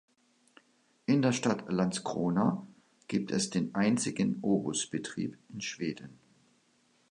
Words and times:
In 1.05 1.21
der 1.21 1.31
Stadt 1.31 1.65
Landskrona 1.71 2.65
gibt 3.07 3.29
es 3.29 3.51
den 3.51 3.75
einzigen 3.75 4.39
Obusbetrieb 4.41 5.37
in 5.53 5.61
Schweden. 5.61 6.17